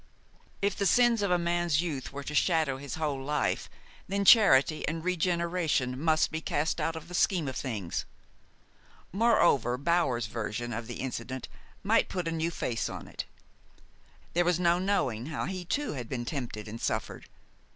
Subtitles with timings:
[0.63, 3.69] If the sins of a man's youth were to shadow his whole life,
[4.07, 8.05] then charity and regeneration must be cast out of the scheme of things.
[9.11, 11.47] Moreover, Bower's version of the incident
[11.83, 13.25] might put a new face on it.
[14.33, 17.29] There was no knowing how he too had been tempted and suffered.